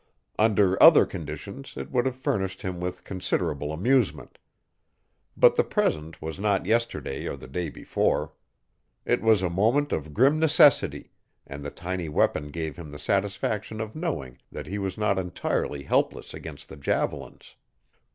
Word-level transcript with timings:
Under 0.39 0.81
other 0.81 1.05
conditions 1.05 1.75
it 1.77 1.91
would 1.91 2.07
have 2.07 2.15
furnished 2.15 2.63
him 2.63 2.79
with 2.79 3.03
considerable 3.03 3.71
amusement. 3.71 4.39
But 5.37 5.53
the 5.53 5.63
present 5.63 6.19
was 6.19 6.39
not 6.39 6.65
yesterday 6.65 7.27
or 7.27 7.35
the 7.37 7.47
day 7.47 7.69
before. 7.69 8.33
It 9.05 9.21
was 9.21 9.43
a 9.43 9.49
moment 9.51 9.91
of 9.91 10.11
grim 10.11 10.39
necessity 10.39 11.11
and 11.45 11.63
the 11.63 11.69
tiny 11.69 12.09
weapon 12.09 12.49
gave 12.49 12.77
him 12.77 12.89
the 12.89 12.97
satisfaction 12.97 13.79
of 13.79 13.95
knowing 13.95 14.39
that 14.51 14.65
he 14.65 14.79
was 14.79 14.97
not 14.97 15.19
entirely 15.19 15.83
helpless 15.83 16.33
against 16.33 16.69
the 16.69 16.77
javelins. 16.77 17.55